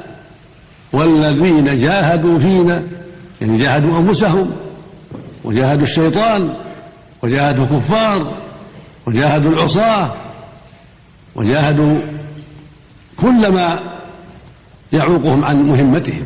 والذين 0.92 1.76
جاهدوا 1.78 2.38
فينا 2.38 2.82
يعني 3.40 3.56
جاهدوا 3.56 3.98
أنفسهم 3.98 4.52
وجاهدوا 5.44 5.82
الشيطان 5.82 6.56
وجاهدوا 7.22 7.64
الكفار 7.64 8.36
وجاهدوا 9.06 9.52
العصاة 9.52 10.14
وجاهدوا 11.34 12.00
كل 13.16 13.48
ما 13.48 13.80
يعوقهم 14.92 15.44
عن 15.44 15.62
مهمتهم. 15.62 16.24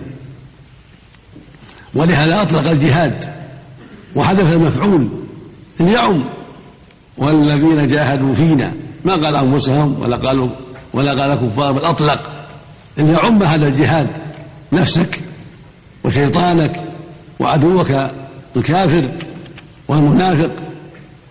ولهذا 1.95 2.43
أطلق 2.43 2.71
الجهاد 2.71 3.25
وحدث 4.17 4.53
المفعول 4.53 5.09
ليعم 5.81 6.25
والذين 7.17 7.87
جاهدوا 7.87 8.35
فينا 8.35 8.73
ما 9.05 9.13
قال 9.13 9.37
أنفسهم 9.37 10.03
ولا 10.03 10.17
قالوا 10.17 10.51
ولا 10.93 11.23
قال 11.23 11.35
كفار 11.35 11.73
بل 11.73 11.85
أطلق. 11.85 12.38
أن 12.99 13.09
يعم 13.09 13.43
هذا 13.43 13.67
الجهاد 13.67 14.11
نفسك 14.73 15.21
وشيطانك 16.05 16.85
وعدوك 17.41 17.93
الكافر 18.57 19.13
والمنافق 19.89 20.51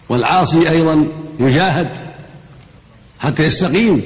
والعاصي 0.10 0.70
أيضا 0.70 1.08
يجاهد 1.40 1.90
حتى 3.20 3.44
يستقيم. 3.44 4.04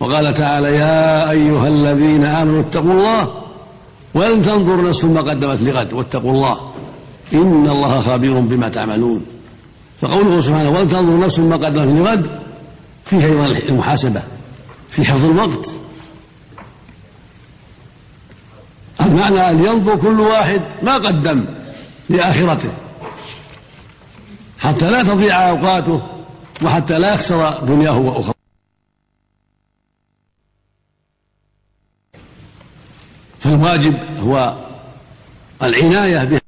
وقال 0.00 0.34
تعالى 0.34 0.76
يا 0.76 1.30
أيها 1.30 1.68
الذين 1.68 2.24
آمنوا 2.24 2.60
اتقوا 2.60 2.92
الله 2.92 3.42
ولن 4.14 4.42
تنظر 4.42 4.88
نفس 4.88 5.04
ما 5.04 5.20
قدمت 5.20 5.62
لغد 5.62 5.92
واتقوا 5.92 6.30
الله 6.30 6.72
إن 7.32 7.68
الله 7.70 8.00
خبير 8.00 8.40
بما 8.40 8.68
تعملون. 8.68 9.26
فقوله 10.00 10.40
سبحانه 10.40 10.70
ولن 10.70 10.88
تنظر 10.88 11.18
نفس 11.18 11.38
ما 11.38 11.56
قدمت 11.56 11.98
لغد 11.98 12.26
فيه 13.04 13.24
أيضا 13.24 13.46
المحاسبة. 13.46 14.22
في 14.94 15.04
حفظ 15.04 15.24
الوقت. 15.24 15.70
المعنى 19.00 19.50
أن 19.50 19.64
ينظر 19.64 19.96
كل 19.96 20.20
واحد 20.20 20.62
ما 20.82 20.94
قدم 20.94 21.46
لآخرته. 22.08 22.74
حتى 24.58 24.90
لا 24.90 25.02
تضيع 25.02 25.48
أوقاته 25.48 26.02
وحتى 26.62 26.98
لا 26.98 27.14
يخسر 27.14 27.60
دنياه 27.60 27.98
وأخرى. 27.98 28.34
فالواجب 33.40 34.18
هو 34.18 34.64
العناية 35.62 36.24
به 36.24 36.40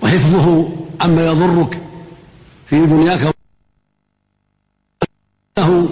وحفظه 0.00 0.76
عما 1.00 1.26
يضرك 1.26 1.82
في 2.66 2.86
دنياك 2.86 3.39
له 5.58 5.88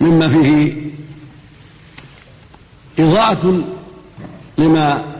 مما 0.00 0.28
فيه 0.28 0.74
إضاعة 2.98 3.64
لما 4.58 5.14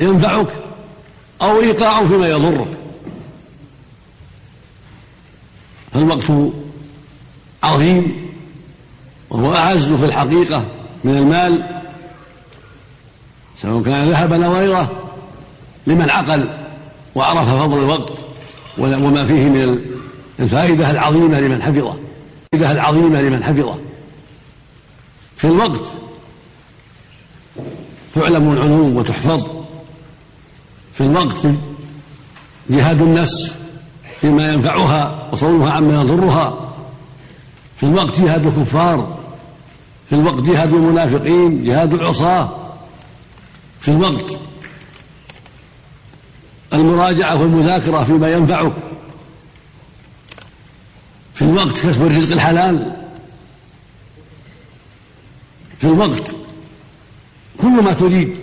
ينفعك 0.00 0.46
أو 1.42 1.60
إيقاع 1.60 2.06
فيما 2.06 2.28
يضرك. 2.28 2.78
فالوقت 5.92 6.52
عظيم 7.62 8.30
وهو 9.30 9.54
أعز 9.54 9.92
في 9.92 10.04
الحقيقة 10.04 10.68
من 11.04 11.16
المال 11.16 11.82
سواء 13.56 13.82
كان 13.82 14.10
ذهبا 14.10 14.46
أو 14.46 14.52
غيره 14.52 15.10
لمن 15.86 16.10
عقل 16.10 16.66
وعرف 17.14 17.48
فضل 17.48 17.78
الوقت 17.78 18.12
وما 18.78 19.24
فيه 19.24 19.48
من 19.48 19.84
الفائدة 20.40 20.90
العظيمة 20.90 21.40
لمن 21.40 21.62
حفظه. 21.62 22.09
الفائدة 22.54 22.72
العظيمة 22.72 23.20
لمن 23.20 23.44
حفظه. 23.44 23.80
في 25.36 25.44
الوقت 25.44 25.80
تعلم 28.14 28.50
العلوم 28.50 28.96
وتحفظ. 28.96 29.50
في 30.92 31.00
الوقت 31.00 31.46
جهاد 32.70 33.02
النفس 33.02 33.56
فيما 34.20 34.52
ينفعها 34.52 35.30
وصونها 35.32 35.70
عما 35.72 36.00
يضرها. 36.02 36.74
في 37.76 37.86
الوقت 37.86 38.20
جهاد 38.20 38.46
الكفار. 38.46 39.18
في 40.06 40.12
الوقت 40.12 40.42
جهاد 40.42 40.74
المنافقين 40.74 41.64
جهاد 41.64 41.94
العصاة. 41.94 42.72
في 43.80 43.88
الوقت 43.90 44.38
المراجعة 46.72 47.40
والمذاكرة 47.40 48.04
فيما 48.04 48.32
ينفعك. 48.32 48.72
في 51.40 51.46
الوقت 51.46 51.86
كسب 51.86 52.06
الرزق 52.06 52.32
الحلال. 52.32 52.96
في 55.78 55.84
الوقت 55.84 56.34
كل 57.60 57.82
ما 57.82 57.92
تريد 57.92 58.40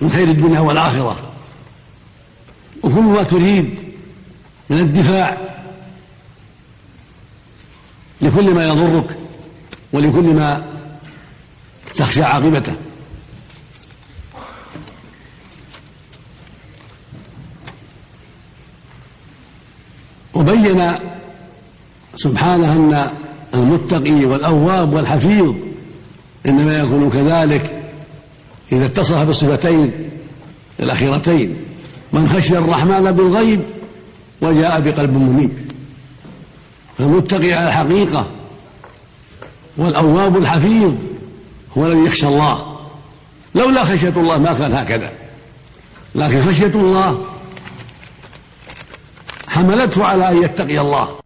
من 0.00 0.10
خير 0.10 0.28
الدنيا 0.28 0.60
والآخرة 0.60 1.32
وكل 2.82 3.02
ما 3.02 3.22
تريد 3.22 3.92
من 4.70 4.78
الدفاع 4.78 5.56
لكل 8.20 8.54
ما 8.54 8.66
يضرك 8.66 9.18
ولكل 9.92 10.34
ما 10.34 10.64
تخشى 11.94 12.22
عاقبته. 12.22 12.76
وبين 20.34 21.05
سبحانه 22.16 22.72
أن 22.72 23.10
المتقي 23.54 24.24
والأواب 24.24 24.92
والحفيظ 24.92 25.54
إنما 26.46 26.78
يكون 26.78 27.10
كذلك 27.10 27.82
إذا 28.72 28.86
اتصف 28.86 29.16
بالصفتين 29.16 29.92
الأخيرتين. 30.80 31.56
من 32.12 32.28
خشي 32.28 32.58
الرحمن 32.58 33.12
بالغيب 33.12 33.62
وجاء 34.42 34.80
بقلب 34.80 35.16
منيب. 35.16 35.50
فالمتقي 36.98 37.52
على 37.52 37.68
الحقيقة 37.68 38.26
والأواب 39.76 40.36
الحفيظ 40.36 40.94
هو 41.78 41.86
الذي 41.86 42.06
يخشى 42.06 42.26
الله. 42.26 42.76
لولا 43.54 43.84
خشية 43.84 44.08
الله 44.16 44.38
ما 44.38 44.52
كان 44.52 44.72
هكذا. 44.72 45.12
لكن 46.14 46.42
خشية 46.42 46.66
الله 46.66 47.24
حملته 49.48 50.04
على 50.04 50.28
أن 50.28 50.42
يتقي 50.42 50.80
الله. 50.80 51.25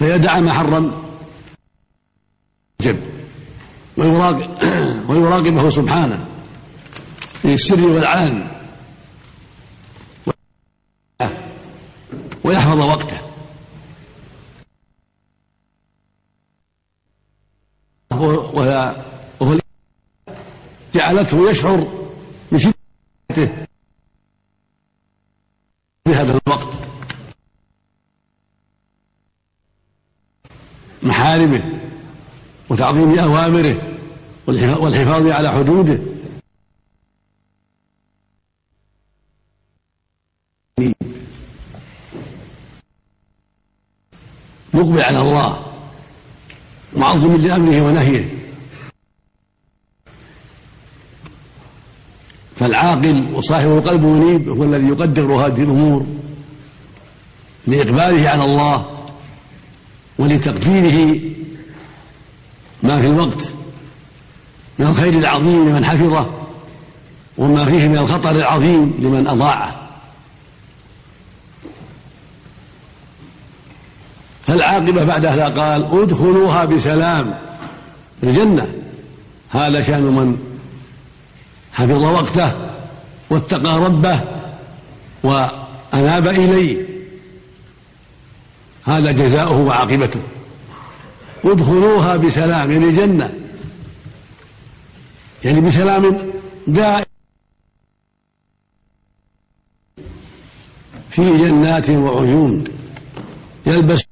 فيدع 0.00 0.40
ما 0.40 0.52
حرم 0.52 1.02
جب. 2.80 3.00
ويراقب 3.96 5.10
ويراقبه 5.10 5.68
سبحانه. 5.68 6.28
في 7.42 7.54
السر 7.54 7.84
والعلن. 7.84 8.50
ويحفظ 12.44 12.80
وقته. 12.80 13.20
وهو 18.10 19.60
جعلته 20.94 21.50
يشعر 21.50 22.08
بشدته 22.52 23.66
في 26.04 26.14
هذا 26.14 26.40
الوقت. 26.46 26.89
محارمه 31.02 31.80
وتعظيم 32.68 33.18
أوامره 33.18 33.98
والحفاظ 34.46 35.26
على 35.26 35.52
حدوده. 35.52 35.98
مقبل 44.74 45.00
على 45.00 45.20
الله 45.20 45.66
معظم 46.96 47.36
لأمره 47.36 47.80
ونهيه. 47.80 48.40
فالعاقل 52.56 53.34
وصاحب 53.34 53.70
القلب 53.70 54.02
منيب 54.02 54.48
هو 54.48 54.64
الذي 54.64 54.86
يقدر 54.86 55.32
هذه 55.32 55.62
الأمور 55.62 56.06
لإقباله 57.66 58.28
على 58.30 58.44
الله. 58.44 58.99
ولتقديره 60.20 61.20
ما 62.82 63.00
في 63.00 63.06
الوقت 63.06 63.52
من 64.78 64.86
الخير 64.86 65.12
العظيم 65.18 65.68
لمن 65.68 65.84
حفظه 65.84 66.30
وما 67.38 67.64
فيه 67.64 67.88
من 67.88 67.98
الخطر 67.98 68.30
العظيم 68.30 68.94
لمن 68.98 69.26
أضاعه. 69.26 69.90
فالعاقبة 74.42 75.04
بعد 75.04 75.26
هذا 75.26 75.48
قال 75.48 76.02
ادخلوها 76.02 76.64
بسلام 76.64 77.38
الجنة. 78.22 78.74
هذا 79.50 79.82
شأن 79.82 80.02
من 80.02 80.38
حفظ 81.72 82.02
وقته 82.02 82.52
واتقى 83.30 83.78
ربه 83.78 84.22
وأناب 85.22 86.26
إليه. 86.26 86.99
هذا 88.90 89.12
جزاؤه 89.12 89.56
وعاقبته. 89.56 90.20
ادخلوها 91.44 92.16
بسلام 92.16 92.70
يعني 92.70 92.84
الجنة 92.84 93.34
يعني 95.44 95.60
بسلام 95.60 96.32
دائم. 96.66 97.04
في 101.10 101.38
جنات 101.38 101.90
وعيون 101.90 102.64
يلبس 103.66 104.04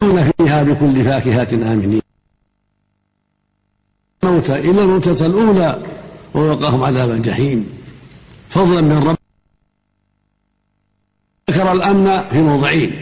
فيها 0.00 0.62
بكل 0.62 1.04
فاكهة 1.04 1.72
آمنين. 1.72 2.02
موتى 4.22 4.54
إلا 4.56 4.82
الموتة 4.82 5.26
الأولى 5.26 5.82
ووقاهم 6.34 6.82
عذاب 6.82 7.10
الجحيم. 7.10 7.68
فضلا 8.50 8.80
من 8.80 9.08
رب 9.08 9.23
ذكر 11.54 11.72
الأمن 11.72 12.28
في 12.28 12.42
موضعين. 12.42 13.00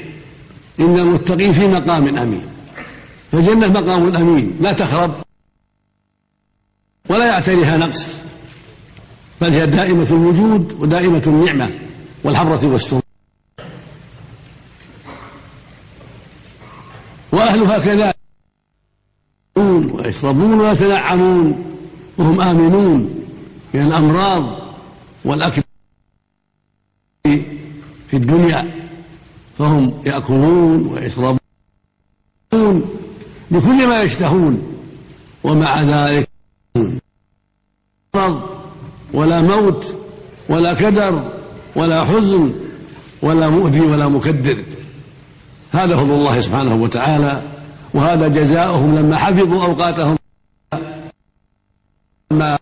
إن 0.81 0.99
المتقين 0.99 1.53
في 1.53 1.67
مقام 1.67 2.17
أمين. 2.19 2.47
فالجنة 3.33 3.69
مقام 3.69 4.17
أمين. 4.17 4.57
لا 4.61 4.73
تخرب 4.73 5.15
ولا 7.09 7.27
يعتريها 7.27 7.77
نقص. 7.77 8.07
بل 9.41 9.51
هي 9.53 9.67
دائمة 9.67 10.07
الوجود 10.11 10.73
ودائمة 10.73 11.23
النعمة 11.27 11.79
والحبرة 12.25 12.67
والسرور. 12.67 13.03
وأهلها 17.33 17.79
كذلك. 17.79 18.17
ويشربون 19.57 20.61
ويتنعمون. 20.61 21.65
وهم 22.19 22.41
آمنون. 22.41 23.25
من 23.75 23.87
الأمراض 23.87 24.59
والأكل 25.25 25.62
في 28.13 28.19
الدنيا 28.19 28.89
فهم 29.59 29.95
يأكلون 30.07 30.87
ويشربون 30.87 31.39
بكل 33.51 33.89
ما 33.89 34.03
يشتهون 34.03 34.63
ومع 35.45 35.83
ذلك 35.83 36.29
مرض 38.15 38.43
ولا 39.15 39.41
موت 39.41 39.97
ولا 40.49 40.75
كدر 40.75 41.33
ولا 41.77 42.05
حزن 42.05 42.55
ولا 43.23 43.49
مؤذي 43.49 43.81
ولا 43.81 44.09
مكدر. 44.09 44.65
هذا 45.71 45.97
فضل 45.97 46.13
الله 46.13 46.41
سبحانه 46.41 46.75
وتعالى 46.75 47.43
وهذا 47.95 48.29
جزاؤهم 48.29 48.99
لما 48.99 49.17
حفظوا 49.17 49.65
أوقاتهم. 49.65 50.19
ما 52.31 52.59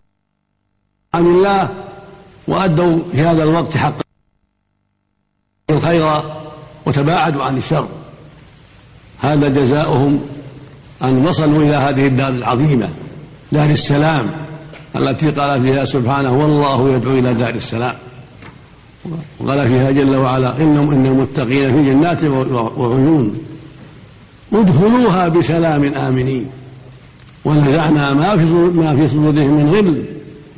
عن 1.13 1.25
الله 1.25 1.85
وأدوا 2.47 3.03
في 3.11 3.21
هذا 3.21 3.43
الوقت 3.43 3.77
حق 3.77 4.00
الخير 5.71 6.21
وتباعدوا 6.85 7.43
عن 7.43 7.57
الشر. 7.57 7.87
هذا 9.19 9.47
جزاؤهم 9.47 10.19
أن 11.03 11.27
وصلوا 11.27 11.63
إلى 11.63 11.75
هذه 11.75 12.07
الدار 12.07 12.33
العظيمة 12.33 12.89
دار 13.51 13.69
السلام 13.69 14.31
التي 14.95 15.31
قال 15.31 15.61
فيها 15.61 15.85
سبحانه 15.85 16.37
والله 16.37 16.89
يدعو 16.89 17.11
إلى 17.19 17.33
دار 17.33 17.53
السلام. 17.53 17.95
وقال 19.39 19.67
فيها 19.69 19.91
جل 19.91 20.15
وعلا 20.15 20.57
إنهم 20.61 20.91
إن 20.91 21.05
المتقين 21.05 21.75
في 21.75 21.83
جنات 21.83 22.23
وعيون. 22.77 23.37
ادخلوها 24.53 25.27
بسلام 25.27 25.93
آمنين. 25.93 26.47
ونزعنا 27.45 28.13
ما 28.13 28.37
في 28.37 28.53
ما 28.53 28.95
في 28.95 29.07
صدورهم 29.07 29.53
من 29.53 29.69
غل. 29.69 30.05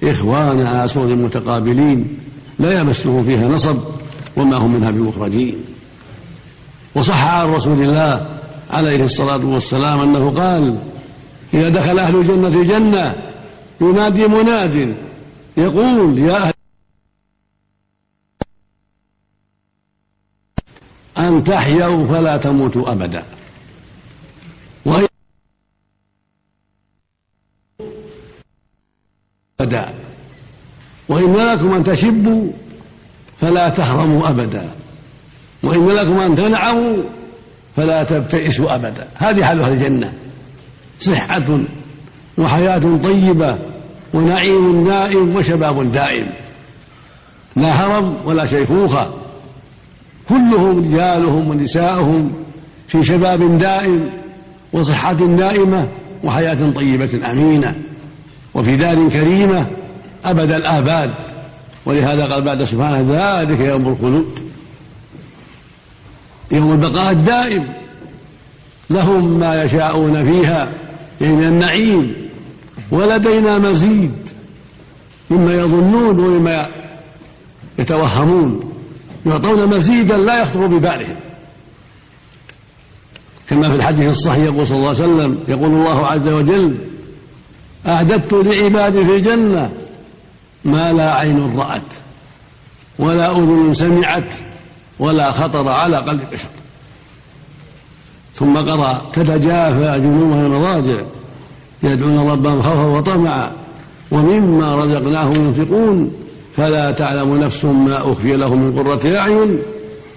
إخوانا 0.04 0.69
على 0.69 0.88
سور 0.88 1.15
متقابلين. 1.15 2.08
لا 2.60 2.80
يمسهم 2.80 3.23
فيها 3.23 3.47
نصب. 3.47 3.78
وما 4.37 4.57
هم 4.57 4.73
منها 4.73 4.91
بمخرجين. 4.91 5.55
وصح 6.95 7.27
عن 7.27 7.49
رسول 7.49 7.81
الله 7.81 8.39
عليه 8.69 9.03
الصلاة 9.03 9.45
والسلام 9.45 9.99
أنه 9.99 10.29
قال 10.29 10.79
إذا 11.53 11.69
دخل 11.69 11.99
أهل 11.99 12.15
الجنة 12.15 12.47
الجنة 12.47 13.15
ينادي 13.81 14.27
مناد 14.27 14.97
يقول 15.57 16.19
يا 16.19 16.37
أهل 16.37 16.53
أن 21.17 21.43
تحيوا 21.43 22.05
فلا 22.05 22.37
تموتوا 22.37 22.91
أبدا. 22.91 23.25
وإن 24.85 25.07
أبدا. 29.59 29.93
وإن 31.09 31.35
لكم 31.35 31.73
أن 31.73 31.83
تشبوا 31.83 32.51
فلا 33.43 33.69
تهرموا 33.69 34.29
أبدا. 34.29 34.69
وإن 35.63 35.88
لكم 35.88 36.19
أن 36.19 36.36
تنعموا 36.36 37.03
فلا 37.75 38.03
تبتئسوا 38.03 38.75
أبدا. 38.75 39.08
هذه 39.15 39.43
حال 39.43 39.62
أهل 39.62 39.73
الجنة. 39.73 40.13
صحة 40.99 41.60
وحياة 42.38 42.97
طيبة 43.03 43.60
ونعيم 44.13 44.88
دائم 44.88 45.36
وشباب 45.36 45.91
دائم. 45.91 46.25
لا 47.56 47.71
هرم 47.71 48.17
ولا 48.25 48.45
شيخوخة 48.45 49.13
كلهم 50.29 50.77
رجالهم 50.77 51.47
ونساؤهم 51.49 52.32
في 52.88 53.03
شباب 53.03 53.58
دائم 53.58 54.12
وصحة 54.73 55.13
دائمة 55.13 55.88
وحياة 56.23 56.71
طيبة 56.75 57.32
أمينة. 57.32 57.75
وفي 58.53 58.75
دار 58.75 59.10
كريمة 59.10 59.67
أبد 60.25 60.51
الآباد. 60.51 61.13
ولهذا 61.85 62.25
قال 62.25 62.41
بعد 62.41 62.63
سبحانه 62.63 63.05
ذلك 63.09 63.59
يوم 63.59 63.87
الخلود. 63.87 64.39
يوم 66.51 66.71
البقاء 66.71 67.11
الدائم. 67.11 67.73
لهم 68.89 69.39
ما 69.39 69.63
يشاءون 69.63 70.31
فيها 70.31 70.73
يعني 71.21 71.35
من 71.35 71.43
النعيم. 71.43 72.15
ولدينا 72.91 73.59
مزيد 73.59 74.29
مما 75.29 75.53
يظنون 75.53 76.19
ومما 76.19 76.67
يتوهمون. 77.79 78.73
يعطون 79.25 79.69
مزيدا 79.69 80.17
لا 80.17 80.41
يخطر 80.41 80.67
ببالهم. 80.67 81.15
كما 83.49 83.69
في 83.69 83.75
الحديث 83.75 84.09
الصحيح 84.09 84.43
يقول 84.43 84.67
صلى 84.67 84.77
الله 84.77 84.89
عليه 84.89 84.99
وسلم 84.99 85.39
يقول 85.47 85.71
الله 85.71 86.07
عز 86.07 86.27
وجل 86.27 86.77
أعددت 87.87 88.33
لعبادي 88.33 89.05
في 89.05 89.15
الجنة 89.15 89.71
ما 90.65 90.93
لا 90.93 91.13
عين 91.13 91.58
رأت 91.58 91.93
ولا 92.99 93.32
أذن 93.32 93.73
سمعت 93.73 94.36
ولا 94.99 95.32
خطر 95.32 95.67
على 95.67 95.97
قلب 95.97 96.30
بشر. 96.30 96.47
ثم 98.36 98.58
قرأ 98.58 99.10
تتجافى 99.13 99.99
جنوبها 99.99 100.41
المضاجع 100.41 101.04
يدعون 101.84 102.30
ربهم 102.30 102.62
خوفا 102.62 102.86
وطمعا 102.86 103.52
ومما 104.12 104.76
رزقناهم 104.76 105.36
ينفقون 105.36 106.13
فلا 106.56 106.91
تعلم 106.91 107.36
نفس 107.36 107.65
ما 107.65 107.97
أخفي 107.97 108.36
لهم 108.36 108.62
من 108.62 108.80
قرة 108.80 109.17
أعين 109.17 109.60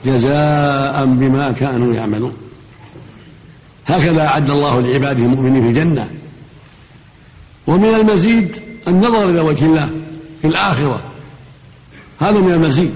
جزاء 0.05 1.05
بما 1.07 1.51
كانوا 1.53 1.95
يعملون. 1.95 2.33
هكذا 3.87 4.27
أعد 4.27 4.51
الله 4.51 4.81
لعباده 4.81 5.23
المؤمنين 5.23 5.63
في 5.63 5.69
الجنة. 5.69 6.09
ومن 7.67 7.95
المزيد 7.95 8.57
النظر 8.89 9.31
إلى 9.31 9.41
وجه 9.41 9.67
الله. 9.67 9.91
في 10.47 10.53
الآخرة. 10.53 11.03
هذا 12.19 12.41
من 12.41 12.53
المزيد. 12.53 12.95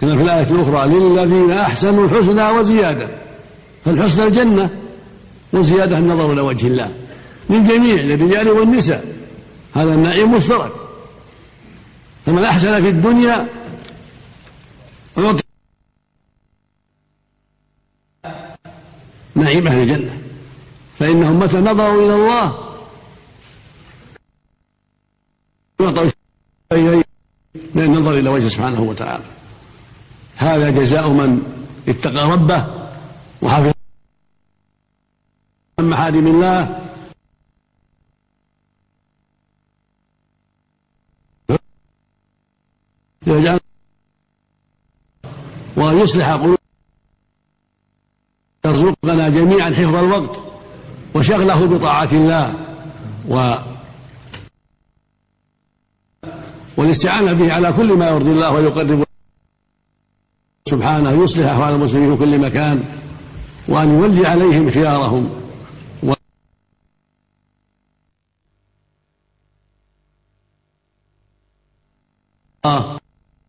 كما 0.00 0.16
في 0.16 0.22
الآية 0.22 0.50
الأخرى 0.50 0.88
للذين 0.88 1.52
أحسنوا 1.52 2.06
الحسنى 2.06 2.50
وزيادة. 2.50 3.10
فالحسنى 3.84 4.26
الجنة 4.26 4.70
وزيادة 5.52 5.98
النظر 5.98 6.32
إلى 6.32 6.40
وجه 6.40 6.66
الله. 6.66 6.94
للجميع 7.50 7.94
للرجال 7.94 8.48
والنساء. 8.48 9.04
هذا 9.74 9.94
النعيم 9.94 10.32
مشترك. 10.32 10.72
فمن 12.26 12.44
أحسن 12.44 12.82
في 12.82 12.88
الدنيا 12.88 13.48
نعيم 19.34 19.66
أهل 19.66 19.82
الجنة 19.82 20.18
فإنهم 20.98 21.38
متى 21.38 21.56
نظروا 21.56 22.06
إلى 22.06 22.14
الله 22.14 22.72
يعطوا 25.80 26.11
من 27.74 27.82
النظر 27.82 28.12
إلى 28.12 28.30
وجهه 28.30 28.48
سبحانه 28.48 28.80
وتعالى. 28.80 29.24
هذا 30.36 30.70
جزاء 30.70 31.10
من 31.10 31.42
اتقى 31.88 32.30
ربه 32.30 32.66
وحفظ 33.42 33.72
محارم 35.80 36.26
الله. 36.26 36.82
وأن 45.76 45.98
يصلح 45.98 46.32
قلوب 46.32 46.58
يرزقنا 48.64 49.28
جميعا 49.28 49.70
حفظ 49.70 49.94
الوقت 49.94 50.42
وشغله 51.14 51.66
بطاعة 51.66 52.08
الله. 52.12 52.54
و 53.28 53.54
والاستعانة 56.76 57.32
به 57.32 57.52
على 57.52 57.72
كل 57.72 57.92
ما 57.92 58.08
يرضي 58.08 58.30
الله 58.30 58.50
ويقرب 58.52 59.04
سبحانه 60.68 61.10
يصلح 61.10 61.46
أحوال 61.46 61.74
المسلمين 61.74 62.16
في 62.16 62.24
كل 62.24 62.38
مكان 62.38 62.84
وأن 63.68 63.88
يولي 63.88 64.26
عليهم 64.26 64.70
خيارهم. 64.70 65.30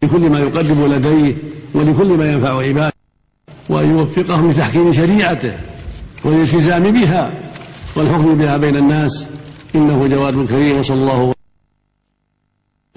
لكل 0.03 0.29
ما 0.29 0.39
يقرب 0.39 0.79
لديه 0.79 1.35
ولكل 1.73 2.17
ما 2.17 2.33
ينفع 2.33 2.59
عباده 2.59 2.93
وأن 3.69 3.89
يوفقهم 3.89 4.51
لتحكيم 4.51 4.93
شريعته 4.93 5.59
والالتزام 6.23 6.91
بها 6.91 7.41
والحكم 7.95 8.37
بها 8.37 8.57
بين 8.57 8.75
الناس. 8.75 9.29
إنه 9.75 10.07
جواد 10.07 10.47
كريم 10.47 10.79
وصلى 10.79 11.01
الله 11.01 11.33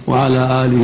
وعلى 0.07 0.41
آله 0.65 0.81